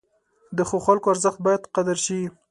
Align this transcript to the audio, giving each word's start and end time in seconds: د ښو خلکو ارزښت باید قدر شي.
د 0.57 0.59
ښو 0.69 0.77
خلکو 0.87 1.07
ارزښت 1.13 1.39
باید 1.45 1.69
قدر 1.75 1.97
شي. 2.05 2.19